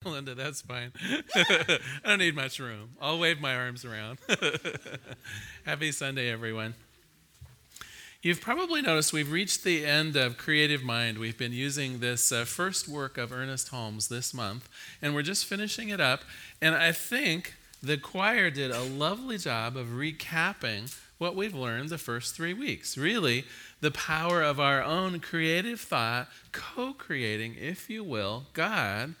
[0.06, 0.92] Linda, that's fine.
[1.34, 2.92] I don't need much room.
[3.02, 4.18] I'll wave my arms around.
[5.66, 6.72] Happy Sunday, everyone.
[8.22, 11.18] You've probably noticed we've reached the end of Creative Mind.
[11.18, 14.70] We've been using this uh, first work of Ernest Holmes this month,
[15.02, 16.22] and we're just finishing it up.
[16.62, 21.98] And I think the choir did a lovely job of recapping what we've learned the
[21.98, 22.96] first three weeks.
[22.96, 23.44] Really,
[23.82, 29.14] the power of our own creative thought, co creating, if you will, God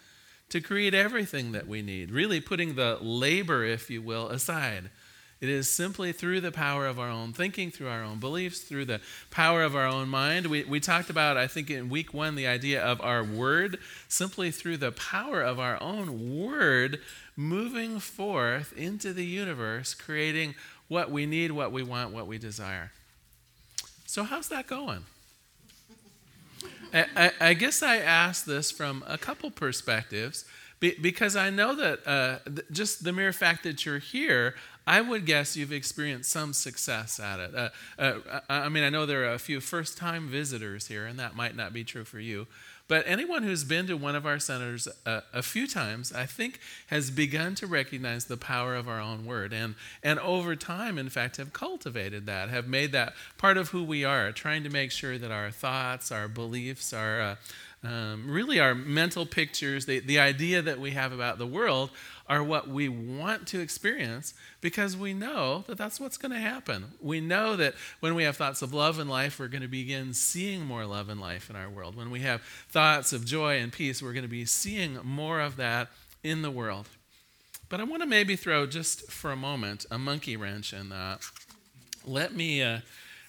[0.50, 4.90] to create everything that we need, really putting the labor, if you will, aside.
[5.40, 8.84] It is simply through the power of our own thinking, through our own beliefs, through
[8.84, 10.46] the power of our own mind.
[10.46, 14.50] We, we talked about, I think, in week one, the idea of our word, simply
[14.50, 17.00] through the power of our own word
[17.36, 20.56] moving forth into the universe, creating
[20.88, 22.92] what we need, what we want, what we desire.
[24.04, 25.04] So, how's that going?
[26.92, 30.44] I, I, guess I ask this from a couple perspectives
[30.80, 32.38] because I know that uh,
[32.72, 34.54] just the mere fact that you're here,
[34.86, 37.54] I would guess you've experienced some success at it.
[37.54, 41.18] Uh, uh, I mean, I know there are a few first time visitors here, and
[41.18, 42.46] that might not be true for you.
[42.90, 46.58] But anyone who's been to one of our centers a, a few times, I think,
[46.88, 49.52] has begun to recognize the power of our own word.
[49.52, 53.84] And, and over time, in fact, have cultivated that, have made that part of who
[53.84, 57.36] we are, trying to make sure that our thoughts, our beliefs, our uh,
[57.82, 61.90] um, really our mental pictures, the, the idea that we have about the world
[62.28, 66.92] are what we want to experience because we know that that's what's going to happen.
[67.00, 70.12] We know that when we have thoughts of love and life, we're going to begin
[70.12, 71.96] seeing more love and life in our world.
[71.96, 75.56] When we have thoughts of joy and peace, we're going to be seeing more of
[75.56, 75.88] that
[76.22, 76.86] in the world.
[77.70, 81.20] But I want to maybe throw just for a moment a monkey wrench in that.
[82.04, 82.62] Let me.
[82.62, 82.80] Uh,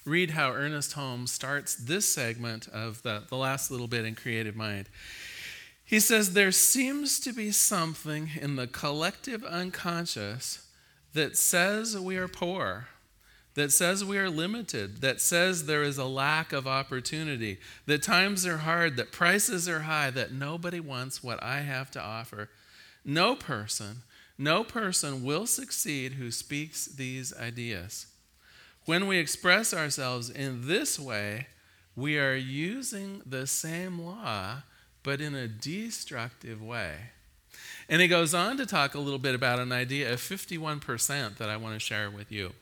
[0.05, 4.55] read how Ernest Holmes starts this segment of the, the last little bit in Creative
[4.55, 4.89] Mind.
[5.83, 10.65] He says, There seems to be something in the collective unconscious
[11.13, 12.87] that says we are poor,
[13.55, 18.45] that says we are limited, that says there is a lack of opportunity, that times
[18.45, 22.49] are hard, that prices are high, that nobody wants what I have to offer.
[23.03, 24.03] No person,
[24.37, 28.07] no person will succeed who speaks these ideas.
[28.85, 31.47] When we express ourselves in this way,
[31.95, 34.63] we are using the same law,
[35.03, 36.95] but in a destructive way.
[37.89, 41.49] And he goes on to talk a little bit about an idea of 51% that
[41.49, 42.53] I want to share with you.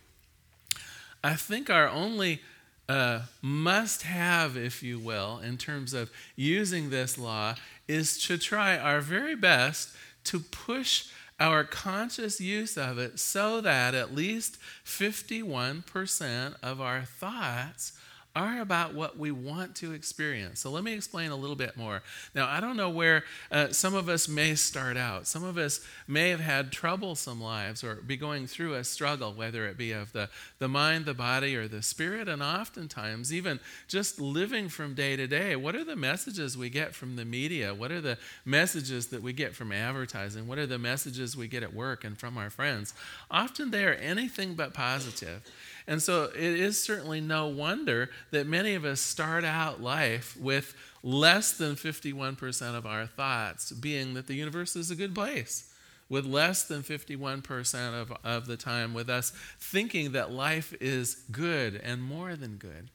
[1.24, 2.42] I think our only
[2.90, 7.56] uh, must have, if you will, in terms of using this law
[7.88, 11.08] is to try our very best to push
[11.40, 17.94] our conscious use of it so that at least 51% of our thoughts
[18.36, 20.60] are about what we want to experience.
[20.60, 22.04] So let me explain a little bit more.
[22.36, 25.26] Now, I don't know where uh, some of us may start out.
[25.26, 29.66] Some of us may have had troublesome lives or be going through a struggle, whether
[29.68, 30.30] it be of the,
[30.60, 32.30] the mind, the body, or the spirit.
[32.30, 36.94] And oftentimes, even just living from day to day, what are the messages we get
[36.94, 37.74] from the media?
[37.74, 40.48] What are the messages that we get from advertising?
[40.48, 42.94] What are the messages we get at work and from our friends?
[43.32, 45.42] Often they are anything but positive.
[45.90, 50.76] And so it is certainly no wonder that many of us start out life with
[51.02, 55.74] less than 51% of our thoughts being that the universe is a good place,
[56.08, 61.82] with less than 51% of, of the time with us thinking that life is good
[61.84, 62.92] and more than good.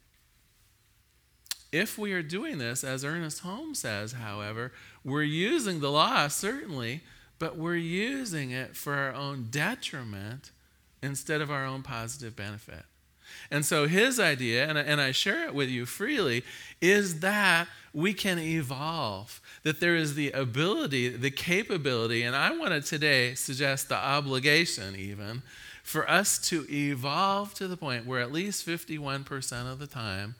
[1.73, 4.71] If we are doing this, as Ernest Holmes says, however,
[5.03, 7.01] we're using the law, certainly,
[7.39, 10.51] but we're using it for our own detriment
[11.05, 12.83] instead of our own positive benefit.
[13.51, 16.43] And so his idea, and I, and I share it with you freely,
[16.81, 22.71] is that we can evolve, that there is the ability, the capability, and I want
[22.71, 25.43] to today suggest the obligation even,
[25.83, 30.35] for us to evolve to the point where at least 51% of the time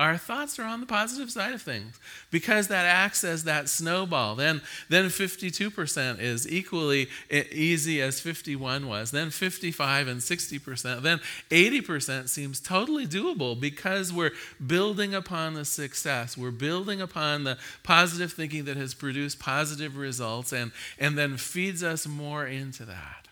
[0.00, 2.00] our thoughts are on the positive side of things
[2.30, 4.34] because that acts as that snowball.
[4.34, 9.10] Then, then 52% is equally easy as 51 was.
[9.10, 11.02] Then 55 and 60%.
[11.02, 11.20] Then
[11.50, 14.32] 80% seems totally doable because we're
[14.66, 16.34] building upon the success.
[16.34, 21.84] We're building upon the positive thinking that has produced positive results and, and then feeds
[21.84, 23.28] us more into that.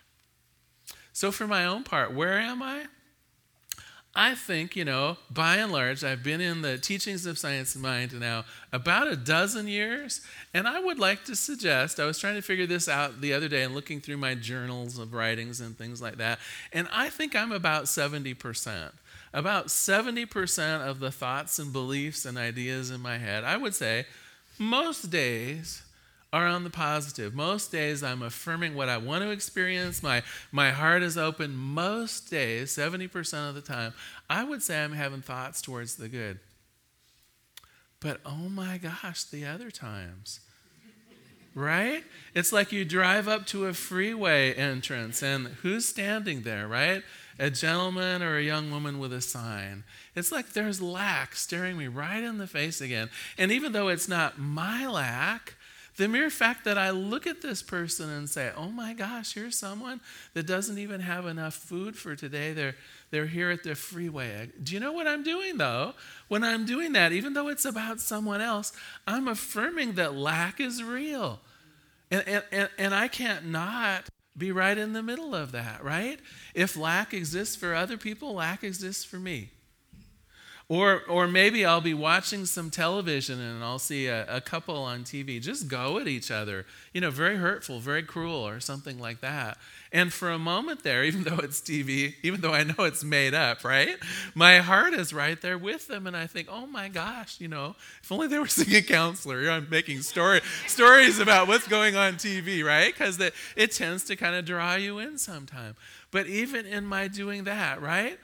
[1.15, 2.85] So, for my own part, where am I?
[4.15, 7.83] I think, you know, by and large, I've been in the teachings of Science of
[7.83, 10.23] Mind now about a dozen years,
[10.53, 13.49] and I would like to suggest I was trying to figure this out the other
[13.49, 16.41] day and looking through my journals of writings and things like that,
[16.73, 18.93] and I think I'm about 70%.
[19.35, 24.07] About 70% of the thoughts and beliefs and ideas in my head, I would say,
[24.59, 25.83] most days
[26.33, 27.35] are on the positive.
[27.35, 30.03] Most days I'm affirming what I want to experience.
[30.03, 30.23] My,
[30.53, 31.57] my heart is open.
[31.57, 33.95] Most days, 70% of the time,
[34.29, 36.39] I would say I'm having thoughts towards the good.
[38.01, 40.41] But oh my gosh, the other times,
[41.55, 42.05] right?
[42.35, 47.03] It's like you drive up to a freeway entrance and who's standing there, right?
[47.41, 49.85] A gentleman or a young woman with a sign.
[50.15, 53.11] It's like there's lack staring me right in the face again.
[53.37, 55.55] And even though it's not my lack,
[55.99, 59.59] the mere fact that I look at this person and say, oh my gosh, here's
[59.59, 60.01] someone
[60.33, 62.53] that doesn't even have enough food for today.
[62.53, 62.77] They're,
[63.11, 64.49] they're here at the freeway.
[64.63, 65.95] Do you know what I'm doing though?
[66.29, 68.73] When I'm doing that, even though it's about someone else,
[69.09, 71.41] I'm affirming that lack is real.
[72.13, 76.21] And, and, and, and I can't not be right in the middle of that, right?
[76.55, 79.51] If lack exists for other people, lack exists for me.
[80.71, 85.03] Or, or maybe I'll be watching some television and I'll see a, a, couple on
[85.03, 89.23] TV just go at each other, you know, very hurtful, very cruel, or something like
[89.23, 89.57] that.
[89.95, 93.33] And for a moment there, even though it's TV, even though I know it's made
[93.33, 93.97] up, right?
[94.35, 96.07] My heart is right there with them.
[96.07, 99.51] And I think, oh my gosh, you know, if only they were seeing a counselor.
[99.51, 102.93] I'm making story, stories about what's going on TV, right?
[102.93, 103.19] Because
[103.57, 105.77] it tends to kind of draw you in sometime.
[106.11, 108.19] But even in my doing that, right?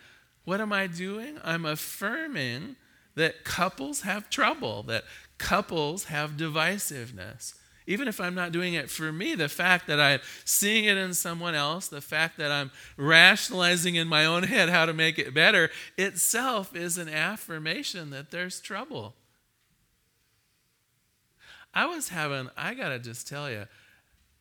[0.45, 1.39] What am I doing?
[1.43, 2.77] I'm affirming
[3.15, 5.05] that couples have trouble, that
[5.39, 7.55] couples have divisiveness.
[7.87, 11.13] Even if I'm not doing it for me, the fact that I'm seeing it in
[11.13, 15.35] someone else, the fact that I'm rationalizing in my own head how to make it
[15.35, 19.15] better, itself is an affirmation that there's trouble.
[21.75, 23.67] I was having, I got to just tell you,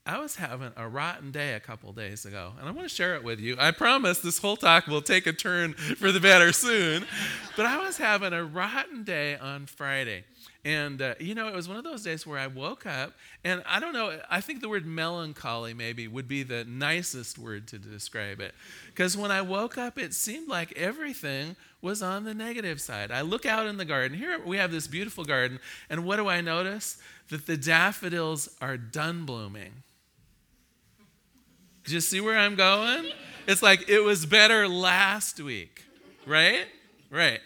[0.05, 3.15] I was having a rotten day a couple days ago, and I want to share
[3.15, 3.55] it with you.
[3.57, 7.05] I promise this whole talk will take a turn for the better soon.
[7.55, 10.25] But I was having a rotten day on Friday.
[10.65, 13.13] And, uh, you know, it was one of those days where I woke up,
[13.45, 17.69] and I don't know, I think the word melancholy maybe would be the nicest word
[17.69, 18.53] to describe it.
[18.87, 23.09] Because when I woke up, it seemed like everything was on the negative side.
[23.09, 24.17] I look out in the garden.
[24.17, 25.59] Here we have this beautiful garden,
[25.89, 26.97] and what do I notice?
[27.29, 29.83] That the daffodils are done blooming.
[31.85, 33.11] Do you see where I'm going?
[33.47, 35.83] It's like it was better last week,
[36.25, 36.65] right?
[37.09, 37.41] Right.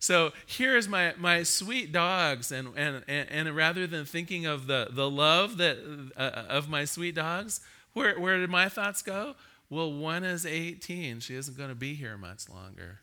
[0.00, 5.10] So here's my, my sweet dogs, and, and, and rather than thinking of the, the
[5.10, 5.78] love that,
[6.16, 7.60] uh, of my sweet dogs,
[7.94, 9.34] where, where did my thoughts go?
[9.70, 11.20] Well, one is 18.
[11.20, 13.00] She isn't going to be here much longer.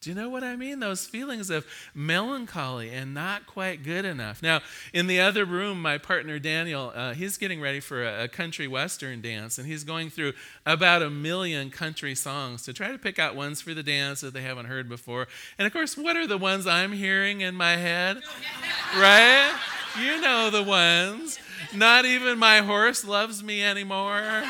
[0.00, 0.78] Do you know what I mean?
[0.78, 4.42] Those feelings of melancholy and not quite good enough.
[4.42, 4.60] Now,
[4.92, 8.68] in the other room, my partner Daniel, uh, he's getting ready for a, a, country
[8.68, 10.34] western dance, and he's going through
[10.64, 14.32] about a million country songs to try to pick out ones for the dance that
[14.32, 15.26] they haven't heard before.
[15.58, 18.18] And of course, what are the ones I'm hearing in my head?
[18.96, 19.58] right?
[19.98, 21.38] You know the ones.
[21.74, 24.44] Not even my horse loves me anymore.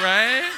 [0.00, 0.50] Right?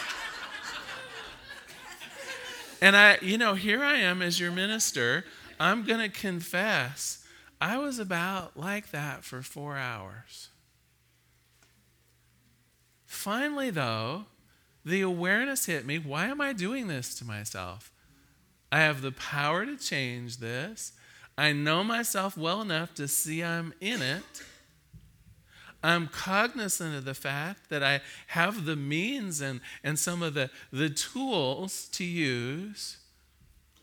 [2.81, 5.25] And I, you know, here I am as your minister.
[5.59, 7.25] I'm going to confess
[7.61, 10.49] I was about like that for four hours.
[13.05, 14.27] Finally, though,
[14.85, 17.91] the awareness hit me why am I doing this to myself?
[18.71, 20.93] I have the power to change this.
[21.37, 24.23] I know myself well enough to see I'm in it.
[25.83, 30.51] I'm cognizant of the fact that I have the means and, and some of the,
[30.73, 32.97] the tools to use.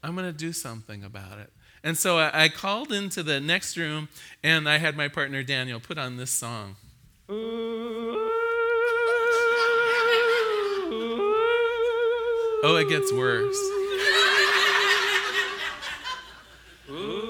[0.04, 1.52] I'm going to do something about it.
[1.84, 4.10] And so I, I, called into the next room
[4.44, 6.76] and I had my partner Daniel put on this song.
[12.68, 13.56] Oh, it gets worse.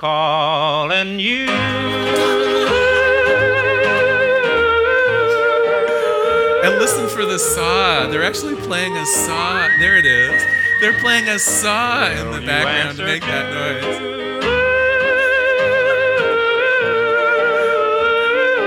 [0.00, 1.46] calling you.
[6.64, 8.06] And listen for the saw.
[8.06, 9.68] They're actually playing a saw.
[9.78, 10.42] There it is.
[10.80, 13.84] They're playing a saw in the background to make that noise.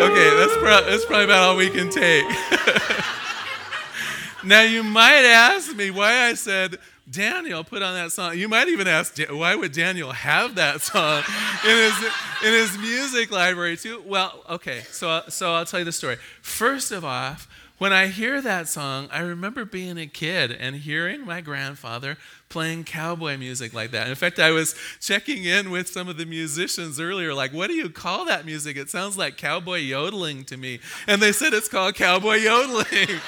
[0.03, 2.25] Okay, that's, pro- that's probably about all we can take.
[4.43, 6.77] now, you might ask me why I said
[7.09, 8.37] Daniel put on that song.
[8.37, 11.23] You might even ask, why would Daniel have that song
[11.63, 11.97] in his,
[12.45, 14.01] in his music library too?
[14.05, 16.17] Well, okay, so, so I'll tell you the story.
[16.41, 17.35] First of all,
[17.77, 22.17] when I hear that song, I remember being a kid and hearing my grandfather
[22.47, 24.07] playing cowboy music like that.
[24.07, 27.73] In fact, I was checking in with some of the musicians earlier, like, what do
[27.73, 28.77] you call that music?
[28.77, 30.79] It sounds like cowboy yodeling to me.
[31.07, 33.19] And they said it's called cowboy yodeling.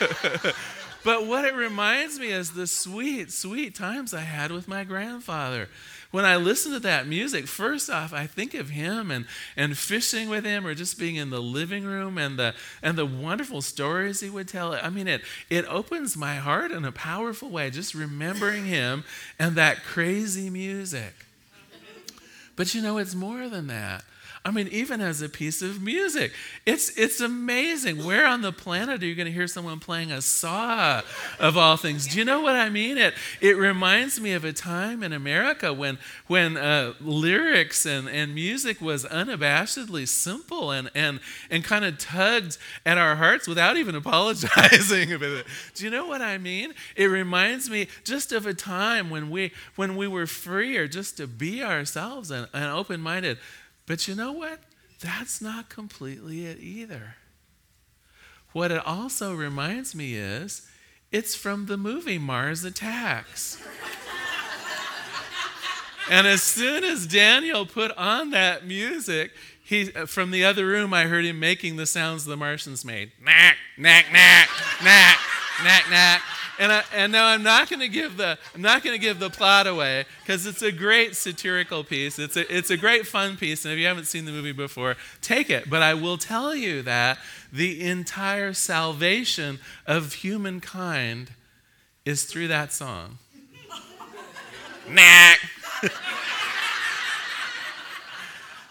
[1.06, 5.68] but what it reminds me is the sweet, sweet times I had with my grandfather.
[6.10, 9.24] When I listen to that music, first off, I think of him and,
[9.56, 13.06] and fishing with him or just being in the living room and the, and the
[13.06, 14.74] wonderful stories he would tell.
[14.74, 19.04] I mean, it, it opens my heart in a powerful way, just remembering him
[19.38, 21.25] and that crazy music.
[22.56, 24.04] But you know, it's more than that.
[24.46, 26.32] I mean, even as a piece of music,
[26.64, 28.04] it's it's amazing.
[28.04, 31.02] Where on the planet are you going to hear someone playing a saw
[31.40, 32.06] of all things?
[32.06, 32.96] Do you know what I mean?
[32.96, 35.98] It it reminds me of a time in America when
[36.28, 41.18] when uh, lyrics and, and music was unabashedly simple and and
[41.50, 45.46] and kind of tugged at our hearts without even apologizing about it.
[45.74, 46.72] Do you know what I mean?
[46.94, 51.26] It reminds me just of a time when we when we were freer just to
[51.26, 53.38] be ourselves and, and open minded.
[53.86, 54.60] But you know what?
[55.00, 57.16] That's not completely it either.
[58.52, 60.66] What it also reminds me is
[61.12, 63.62] it's from the movie Mars Attacks.
[66.10, 70.94] and as soon as Daniel put on that music, he, uh, from the other room,
[70.94, 73.12] I heard him making the sounds the Martians made.
[73.20, 74.48] Knack, knack, knack,
[74.82, 75.18] knack,
[75.62, 76.22] knack, knack.
[76.58, 79.18] And, I, and now I'm not going to give the I'm not going to give
[79.18, 82.18] the plot away because it's a great satirical piece.
[82.18, 84.96] It's a it's a great fun piece, and if you haven't seen the movie before,
[85.20, 85.68] take it.
[85.68, 87.18] But I will tell you that
[87.52, 91.32] the entire salvation of humankind
[92.06, 93.18] is through that song.
[94.88, 95.40] Knack.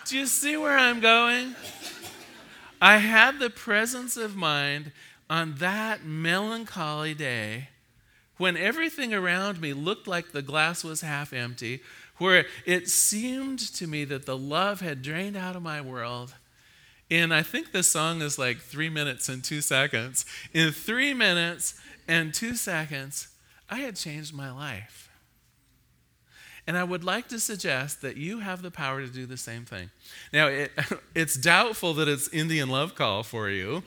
[0.05, 1.55] Do you see where I'm going?
[2.81, 4.91] I had the presence of mind
[5.29, 7.69] on that melancholy day
[8.37, 11.81] when everything around me looked like the glass was half empty,
[12.17, 16.33] where it seemed to me that the love had drained out of my world.
[17.11, 20.25] And I think the song is like three minutes and two seconds.
[20.53, 23.27] In three minutes and two seconds,
[23.69, 25.09] I had changed my life.
[26.67, 29.65] And I would like to suggest that you have the power to do the same
[29.65, 29.91] thing.
[30.33, 30.71] Now, it,
[31.15, 33.83] it's doubtful that it's Indian love call for you.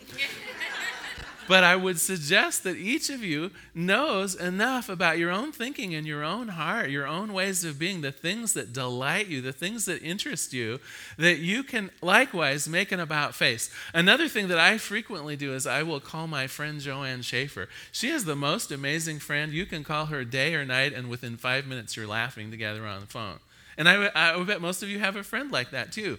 [1.49, 6.07] But I would suggest that each of you knows enough about your own thinking and
[6.07, 9.87] your own heart, your own ways of being, the things that delight you, the things
[9.87, 10.79] that interest you,
[11.17, 13.71] that you can likewise make an about face.
[13.95, 17.71] Another thing that I frequently do is I will call my friend Joanne Schaefer.
[17.93, 19.51] She is the most amazing friend.
[19.51, 23.01] You can call her day or night, and within five minutes, you're laughing together on
[23.01, 23.39] the phone.
[23.79, 26.19] And I, I would bet most of you have a friend like that too.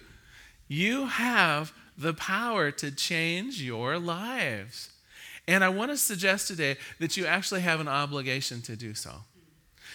[0.66, 4.90] You have the power to change your lives.
[5.48, 9.12] And I want to suggest today that you actually have an obligation to do so.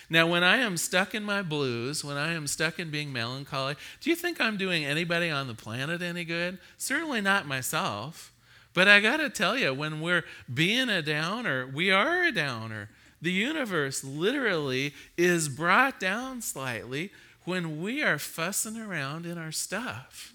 [0.10, 3.75] Now, when I am stuck in my blues, when I am stuck in being melancholy,
[4.02, 6.60] do you think I'm doing anybody on the planet any good?
[6.78, 8.32] Certainly not myself.
[8.74, 12.90] But I got to tell you, when we're being a downer, we are a downer.
[13.22, 17.12] The universe literally is brought down slightly
[17.46, 20.35] when we are fussing around in our stuff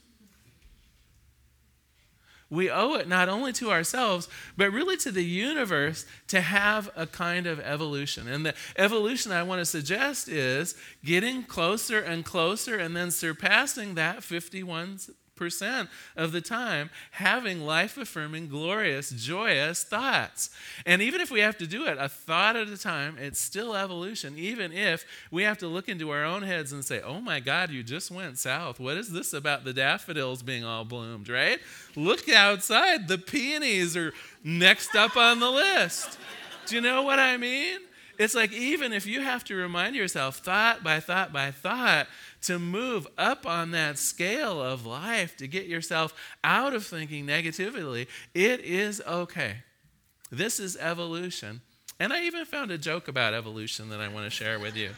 [2.50, 7.07] we owe it not only to ourselves, but really to the universe to have a
[7.07, 8.26] kind of evolution.
[8.28, 13.95] And the evolution I want to suggest is getting closer and closer and then surpassing
[13.95, 14.99] that 51
[15.40, 20.50] percent of the time having life affirming, glorious, joyous thoughts.
[20.85, 23.75] And even if we have to do it a thought at a time, it's still
[23.75, 27.40] evolution, even if we have to look into our own heads and say, oh my
[27.40, 28.78] God, you just went south.
[28.78, 31.59] What is this about the daffodils being all bloomed, right?
[31.97, 33.09] Look outside.
[33.09, 34.12] The peonies are
[34.44, 36.18] next up on the list.
[36.66, 37.78] Do you know what I mean?
[38.21, 42.07] It's like even if you have to remind yourself, thought by thought by thought,
[42.43, 46.12] to move up on that scale of life, to get yourself
[46.45, 49.62] out of thinking negatively, it is okay.
[50.31, 51.62] This is evolution.
[51.99, 54.91] And I even found a joke about evolution that I want to share with you.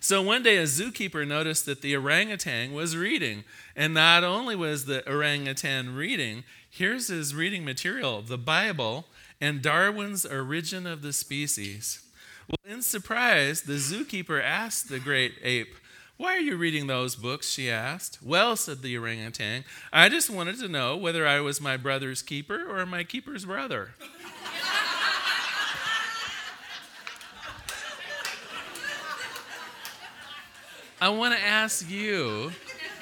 [0.00, 3.44] So one day, a zookeeper noticed that the orangutan was reading.
[3.76, 9.06] And not only was the orangutan reading, here's his reading material the Bible
[9.40, 12.02] and Darwin's Origin of the Species.
[12.48, 15.74] Well, in surprise, the zookeeper asked the great ape,
[16.16, 17.48] why are you reading those books?
[17.48, 18.18] she asked.
[18.22, 22.62] Well, said the orangutan, I just wanted to know whether I was my brother's keeper
[22.68, 23.92] or my keeper's brother.
[31.00, 32.52] I want to ask you,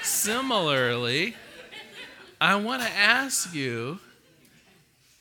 [0.02, 1.34] similarly,
[2.40, 3.98] I want to ask you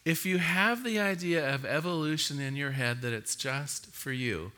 [0.07, 4.53] if you have the idea of evolution in your head that it's just for you.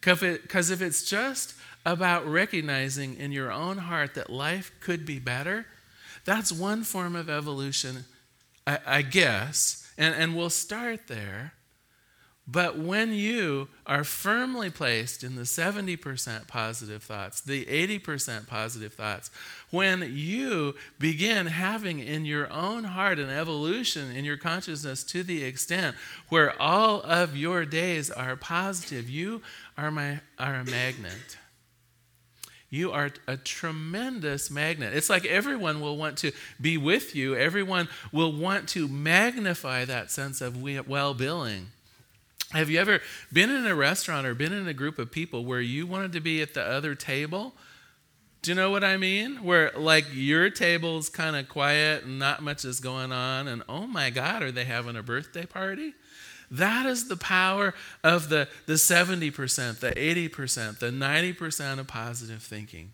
[0.00, 1.54] Because if it's just
[1.84, 5.66] about recognizing in your own heart that life could be better,
[6.24, 8.04] that's one form of evolution,
[8.64, 9.92] I, I guess.
[9.98, 11.54] And, and we'll start there.
[12.46, 19.30] But when you are firmly placed in the 70% positive thoughts, the 80% positive thoughts,
[19.70, 25.44] when you begin having in your own heart an evolution in your consciousness to the
[25.44, 25.94] extent
[26.30, 29.40] where all of your days are positive, you
[29.78, 31.38] are, my, are a magnet.
[32.70, 34.94] You are a tremendous magnet.
[34.94, 40.10] It's like everyone will want to be with you, everyone will want to magnify that
[40.10, 41.68] sense of well being.
[42.52, 43.00] Have you ever
[43.32, 46.20] been in a restaurant or been in a group of people where you wanted to
[46.20, 47.54] be at the other table?
[48.42, 49.36] Do you know what I mean?
[49.42, 53.86] Where like your table's kind of quiet and not much is going on, and oh
[53.86, 55.94] my God, are they having a birthday party?
[56.50, 57.72] That is the power
[58.04, 62.92] of the, the 70%, the 80%, the 90% of positive thinking.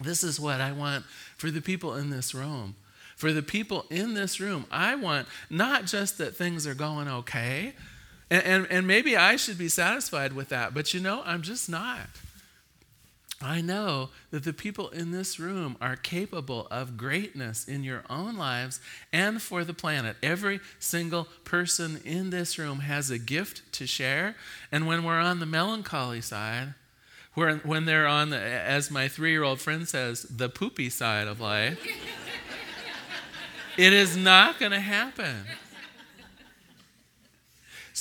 [0.00, 1.04] This is what I want
[1.36, 2.74] for the people in this room.
[3.14, 7.74] For the people in this room, I want not just that things are going okay,
[8.30, 11.68] and, and, and maybe I should be satisfied with that, but you know, I'm just
[11.68, 12.08] not.
[13.40, 18.36] I know that the people in this room are capable of greatness in your own
[18.36, 18.80] lives
[19.12, 20.16] and for the planet.
[20.22, 24.36] Every single person in this room has a gift to share.
[24.72, 26.74] And when we're on the melancholy side,
[27.34, 31.38] when they're on, the, as my three year old friend says, the poopy side of
[31.38, 31.78] life,
[33.76, 35.44] it is not going to happen.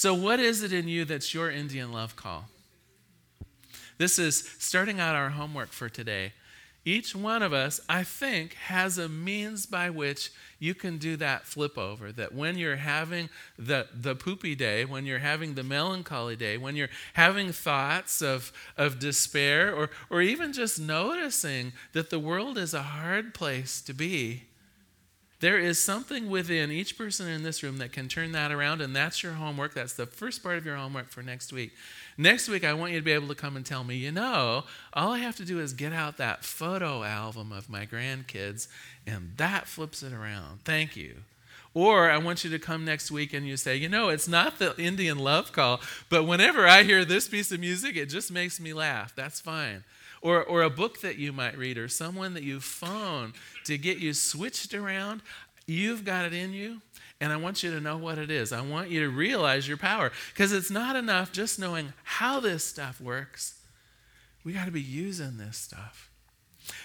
[0.05, 2.45] So, what is it in you that's your Indian love call?
[3.97, 6.33] This is starting out our homework for today.
[6.85, 11.47] Each one of us, I think, has a means by which you can do that
[11.47, 12.11] flip over.
[12.11, 16.75] That when you're having the, the poopy day, when you're having the melancholy day, when
[16.75, 22.75] you're having thoughts of, of despair, or, or even just noticing that the world is
[22.75, 24.43] a hard place to be,
[25.45, 28.95] there is something within each person in this room that can turn that around, and
[28.95, 29.75] that's your homework.
[29.75, 31.71] That's the first part of your homework for next week.
[32.17, 34.63] Next week, I want you to be able to come and tell me, you know,
[34.91, 38.67] all I have to do is get out that photo album of my grandkids,
[39.05, 40.61] and that flips it around.
[40.65, 41.17] Thank you.
[41.75, 44.57] Or I want you to come next week and you say, you know, it's not
[44.57, 48.59] the Indian love call, but whenever I hear this piece of music, it just makes
[48.59, 49.13] me laugh.
[49.15, 49.83] That's fine
[50.25, 53.31] or, or a book that you might read, or someone that you phone
[53.63, 55.21] to get you switched around.
[55.67, 56.81] You've got it in you,
[57.19, 58.51] and I want you to know what it is.
[58.51, 62.63] I want you to realize your power because it's not enough just knowing how this
[62.63, 63.59] stuff works.
[64.43, 66.11] We got to be using this stuff.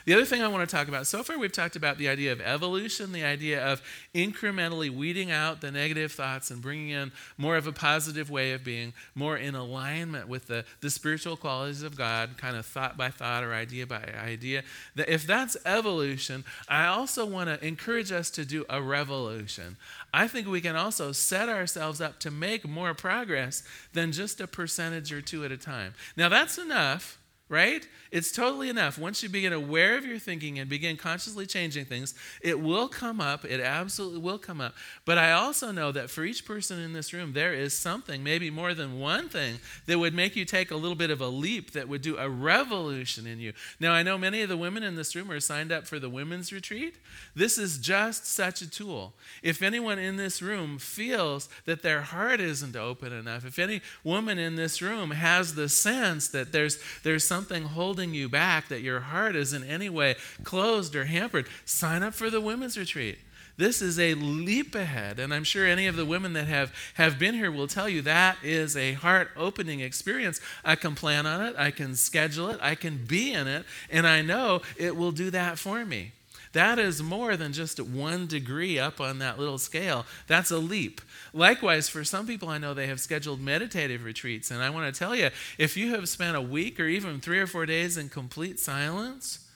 [0.04, 2.32] The other thing I want to talk about so far, we've talked about the idea
[2.32, 3.82] of evolution, the idea of
[4.14, 8.64] incrementally weeding out the negative thoughts and bringing in more of a positive way of
[8.64, 13.10] being, more in alignment with the, the spiritual qualities of God, kind of thought by
[13.10, 14.62] thought or idea by idea.
[14.96, 19.76] That if that's evolution, I also want to encourage us to do a revolution.
[20.12, 23.62] I think we can also set ourselves up to make more progress
[23.92, 25.94] than just a percentage or two at a time.
[26.16, 27.19] Now, that's enough
[27.50, 27.86] right?
[28.12, 28.96] It's totally enough.
[28.96, 33.20] Once you begin aware of your thinking and begin consciously changing things, it will come
[33.20, 33.44] up.
[33.44, 34.74] It absolutely will come up.
[35.04, 38.50] But I also know that for each person in this room, there is something, maybe
[38.50, 41.72] more than one thing, that would make you take a little bit of a leap,
[41.72, 43.52] that would do a revolution in you.
[43.80, 46.08] Now, I know many of the women in this room are signed up for the
[46.08, 46.96] women's retreat.
[47.34, 49.12] This is just such a tool.
[49.42, 54.38] If anyone in this room feels that their heart isn't open enough, if any woman
[54.38, 58.82] in this room has the sense that there's, there's something something holding you back, that
[58.82, 63.18] your heart is in any way closed or hampered, sign up for the women's retreat.
[63.56, 65.18] This is a leap ahead.
[65.18, 68.02] And I'm sure any of the women that have, have been here will tell you
[68.02, 70.38] that is a heart opening experience.
[70.66, 74.06] I can plan on it, I can schedule it, I can be in it, and
[74.06, 76.12] I know it will do that for me.
[76.52, 80.04] That is more than just one degree up on that little scale.
[80.26, 81.00] That's a leap.
[81.32, 84.50] Likewise, for some people I know they have scheduled meditative retreats.
[84.50, 87.38] And I want to tell you if you have spent a week or even three
[87.38, 89.46] or four days in complete silence,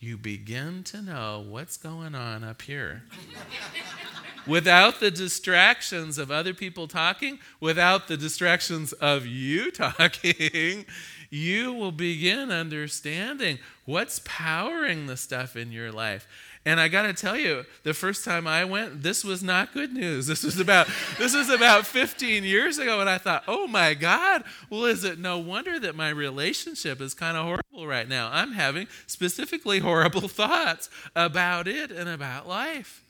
[0.00, 3.04] you begin to know what's going on up here.
[4.46, 10.86] without the distractions of other people talking, without the distractions of you talking,
[11.30, 16.26] you will begin understanding what's powering the stuff in your life.
[16.66, 19.92] And I got to tell you, the first time I went, this was not good
[19.92, 20.26] news.
[20.26, 24.42] This was about this was about 15 years ago and I thought, "Oh my god,
[24.68, 28.30] well is it no wonder that my relationship is kind of horrible right now.
[28.32, 33.05] I'm having specifically horrible thoughts about it and about life."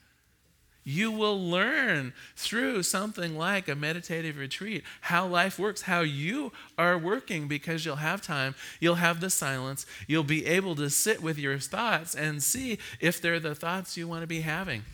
[0.88, 6.96] You will learn through something like a meditative retreat how life works, how you are
[6.96, 11.38] working because you'll have time, you'll have the silence, you'll be able to sit with
[11.38, 14.84] your thoughts and see if they're the thoughts you want to be having.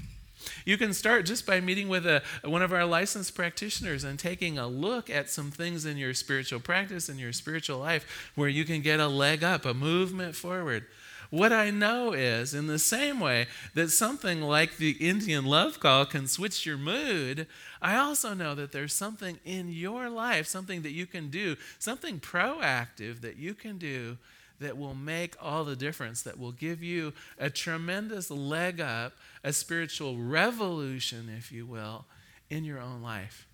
[0.64, 4.56] You can start just by meeting with a, one of our licensed practitioners and taking
[4.56, 8.64] a look at some things in your spiritual practice and your spiritual life where you
[8.64, 10.86] can get a leg up, a movement forward.
[11.32, 16.04] What I know is, in the same way that something like the Indian love call
[16.04, 17.46] can switch your mood,
[17.80, 22.20] I also know that there's something in your life, something that you can do, something
[22.20, 24.18] proactive that you can do
[24.60, 29.54] that will make all the difference, that will give you a tremendous leg up, a
[29.54, 32.04] spiritual revolution, if you will,
[32.50, 33.46] in your own life.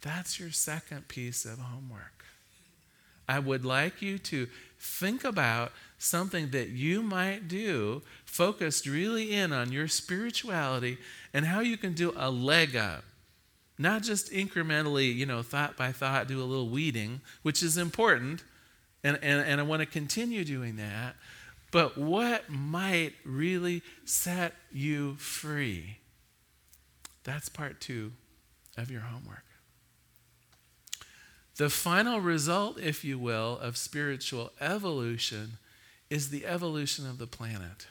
[0.00, 2.24] That's your second piece of homework.
[3.28, 5.72] I would like you to think about
[6.02, 10.98] something that you might do focused really in on your spirituality
[11.32, 13.04] and how you can do a leg up.
[13.78, 18.44] Not just incrementally, you know, thought by thought, do a little weeding, which is important,
[19.02, 21.16] and, and, and I want to continue doing that.
[21.70, 25.98] But what might really set you free?
[27.24, 28.12] That's part two
[28.76, 29.44] of your homework.
[31.56, 35.58] The final result, if you will, of spiritual evolution
[36.12, 37.86] is the evolution of the planet.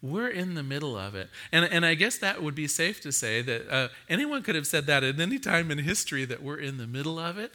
[0.00, 1.28] We're in the middle of it.
[1.52, 4.66] And, and I guess that would be safe to say that uh, anyone could have
[4.66, 7.52] said that at any time in history that we're in the middle of it.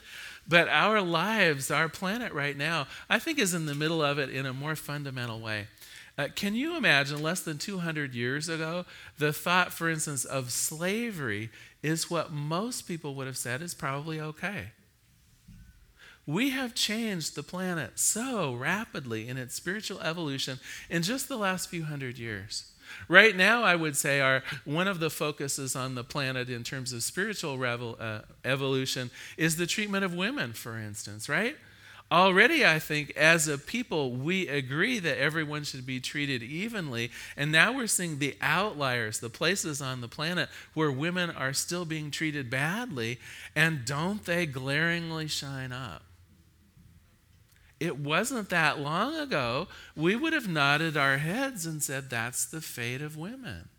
[0.47, 4.29] But our lives, our planet right now, I think is in the middle of it
[4.29, 5.65] in a more fundamental way.
[6.15, 8.85] Uh, can you imagine less than 200 years ago,
[9.17, 11.49] the thought, for instance, of slavery
[11.81, 14.67] is what most people would have said is probably okay?
[16.27, 20.59] We have changed the planet so rapidly in its spiritual evolution
[20.89, 22.71] in just the last few hundred years.
[23.07, 26.93] Right now, I would say our one of the focuses on the planet in terms
[26.93, 31.57] of spiritual revel, uh, evolution is the treatment of women, for instance, right?
[32.11, 37.09] Already, I think, as a people, we agree that everyone should be treated evenly.
[37.35, 41.83] And now we're seeing the outliers, the places on the planet where women are still
[41.83, 43.19] being treated badly.
[43.55, 46.04] And don't they glaringly shine up?
[47.79, 52.61] It wasn't that long ago, we would have nodded our heads and said, That's the
[52.61, 53.69] fate of women.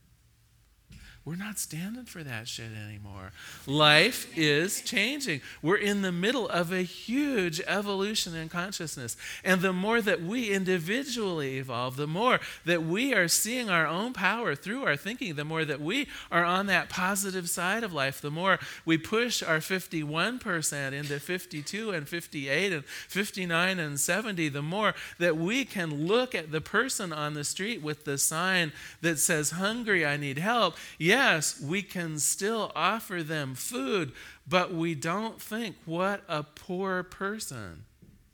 [1.27, 3.33] We're not standing for that shit anymore.
[3.67, 5.41] Life is changing.
[5.61, 9.17] We're in the middle of a huge evolution in consciousness.
[9.43, 14.13] And the more that we individually evolve, the more that we are seeing our own
[14.13, 18.21] power through our thinking, the more that we are on that positive side of life,
[18.21, 24.63] the more we push our 51% into 52 and 58 and 59 and 70, the
[24.63, 29.19] more that we can look at the person on the street with the sign that
[29.19, 30.77] says, Hungry, I need help.
[31.01, 34.13] Yes, yes, we can still offer them food,
[34.47, 37.85] but we don't think, what a poor person,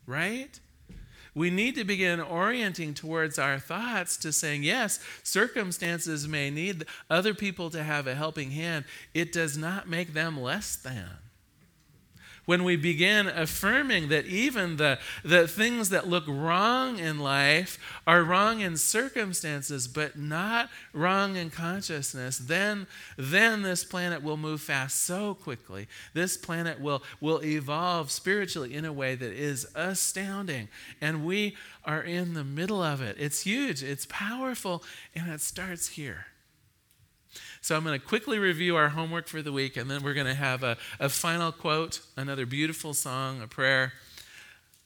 [0.06, 0.58] right?
[1.34, 7.34] We need to begin orienting towards our thoughts to saying, yes, circumstances may need other
[7.34, 8.84] people to have a helping hand.
[9.14, 11.08] It does not make them less than
[12.44, 18.24] when we begin affirming that even the, the things that look wrong in life are
[18.24, 25.04] wrong in circumstances, but not wrong in consciousness, then, then this planet will move fast
[25.04, 25.86] so quickly.
[26.14, 30.68] This planet will, will evolve spiritually in a way that is astounding.
[31.00, 33.16] And we are in the middle of it.
[33.18, 34.82] It's huge, it's powerful,
[35.14, 36.26] and it starts here.
[37.62, 40.26] So I'm going to quickly review our homework for the week, and then we're going
[40.26, 43.94] to have a, a final quote, another beautiful song, a prayer.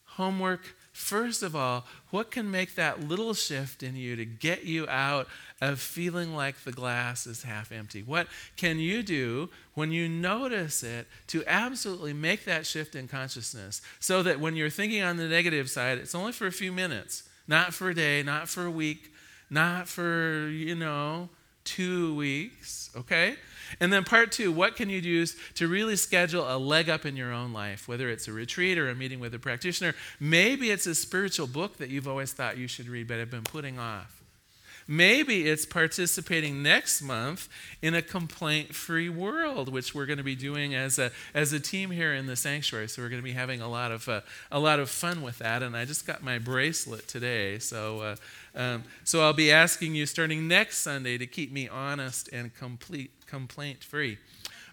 [0.05, 0.61] Homework
[0.97, 5.29] First of all, what can make that little shift in you to get you out
[5.61, 8.03] of feeling like the glass is half empty?
[8.03, 13.83] What can you do when you notice it to absolutely make that shift in consciousness
[14.01, 17.25] so that when you're thinking on the negative side, it's only for a few minutes,
[17.47, 19.13] not for a day, not for a week,
[19.51, 21.29] not for, you know,
[21.67, 23.37] two weeks, okay?
[23.81, 27.17] And then part two, what can you do to really schedule a leg up in
[27.17, 29.95] your own life, whether it's a retreat or a meeting with a practitioner?
[30.21, 33.43] Maybe it's a spiritual book that you've always thought you should read but have been
[33.43, 34.23] putting off.
[34.89, 37.49] Maybe it's participating next month
[37.83, 41.59] in a complaint free world, which we're going to be doing as a, as a
[41.59, 42.89] team here in the sanctuary.
[42.89, 44.21] So we're going to be having a lot of, uh,
[44.53, 45.63] a lot of fun with that.
[45.63, 47.59] And I just got my bracelet today.
[47.59, 48.17] So, uh,
[48.55, 53.11] um, so I'll be asking you starting next Sunday to keep me honest and complete,
[53.27, 54.19] complaint free.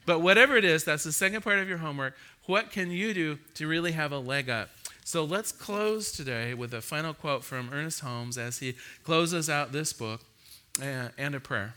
[0.05, 2.15] But whatever it is, that's the second part of your homework.
[2.45, 4.69] What can you do to really have a leg up?
[5.05, 9.71] So let's close today with a final quote from Ernest Holmes as he closes out
[9.71, 10.21] this book
[10.81, 11.75] uh, and a prayer.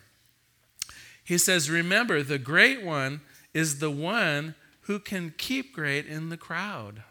[1.24, 3.20] He says, Remember, the great one
[3.52, 7.02] is the one who can keep great in the crowd.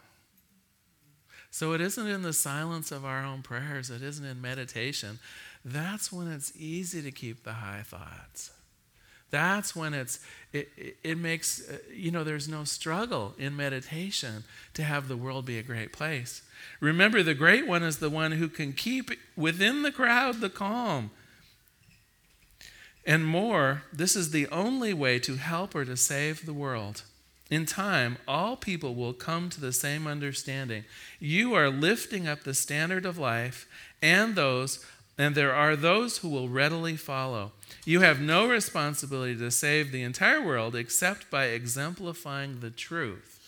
[1.50, 5.18] So it isn't in the silence of our own prayers, it isn't in meditation.
[5.64, 8.52] That's when it's easy to keep the high thoughts.
[9.30, 10.20] That's when it's
[10.52, 15.44] it, it, makes uh, you know there's no struggle in meditation to have the world
[15.44, 16.42] be a great place.
[16.80, 21.10] Remember the great one is the one who can keep within the crowd the calm.
[23.04, 27.02] And more, this is the only way to help or to save the world.
[27.48, 30.84] In time, all people will come to the same understanding.
[31.20, 33.68] You are lifting up the standard of life,
[34.02, 34.84] and those
[35.18, 37.52] and there are those who will readily follow.
[37.84, 43.40] You have no responsibility to save the entire world except by exemplifying the truth.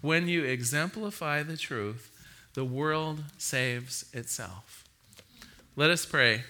[0.00, 2.10] When you exemplify the truth,
[2.52, 4.84] the world saves itself.
[5.76, 6.44] Let us pray.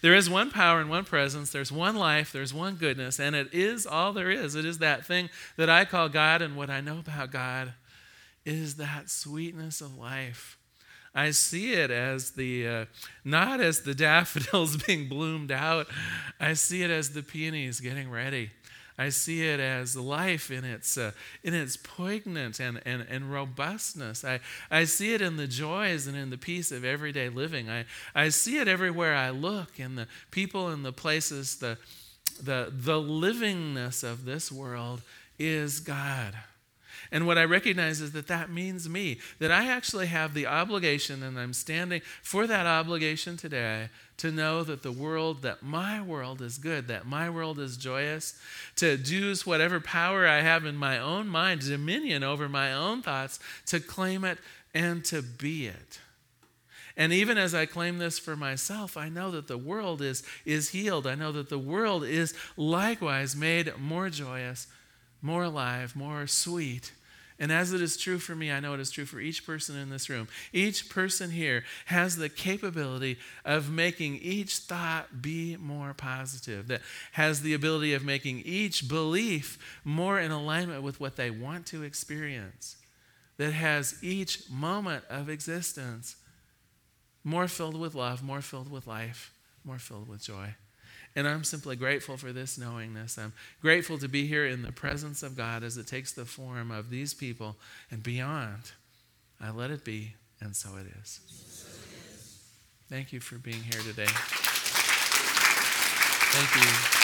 [0.00, 1.50] There is one power and one presence.
[1.50, 2.32] There's one life.
[2.32, 3.18] There's one goodness.
[3.18, 4.54] And it is all there is.
[4.54, 6.40] It is that thing that I call God.
[6.40, 7.74] And what I know about God
[8.44, 10.56] is that sweetness of life.
[11.14, 12.84] I see it as the, uh,
[13.24, 15.86] not as the daffodils being bloomed out,
[16.38, 18.50] I see it as the peonies getting ready.
[19.00, 24.26] I see it as life in its, uh, in its poignant and, and, and robustness.
[24.26, 27.70] I, I see it in the joys and in the peace of everyday living.
[27.70, 31.56] I, I see it everywhere I look in the people and the places.
[31.56, 31.78] The,
[32.42, 35.00] the, the livingness of this world
[35.38, 36.34] is God.
[37.12, 41.22] And what I recognize is that that means me, that I actually have the obligation,
[41.22, 46.40] and I'm standing for that obligation today to know that the world, that my world
[46.40, 48.38] is good, that my world is joyous,
[48.76, 53.40] to use whatever power I have in my own mind, dominion over my own thoughts,
[53.66, 54.38] to claim it
[54.72, 55.98] and to be it.
[56.96, 60.68] And even as I claim this for myself, I know that the world is, is
[60.68, 61.06] healed.
[61.06, 64.66] I know that the world is likewise made more joyous,
[65.22, 66.92] more alive, more sweet
[67.40, 69.74] and as it is true for me, I know it is true for each person
[69.74, 70.28] in this room.
[70.52, 77.40] Each person here has the capability of making each thought be more positive, that has
[77.40, 82.76] the ability of making each belief more in alignment with what they want to experience,
[83.38, 86.16] that has each moment of existence
[87.24, 89.32] more filled with love, more filled with life,
[89.64, 90.54] more filled with joy.
[91.16, 93.18] And I'm simply grateful for this knowingness.
[93.18, 96.70] I'm grateful to be here in the presence of God as it takes the form
[96.70, 97.56] of these people
[97.90, 98.72] and beyond.
[99.40, 101.20] I let it be, and so it is.
[102.88, 104.06] Thank you for being here today.
[106.32, 106.99] Thank you.